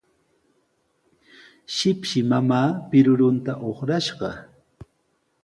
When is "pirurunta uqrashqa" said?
2.95-4.29